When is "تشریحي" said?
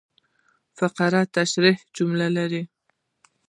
1.35-1.83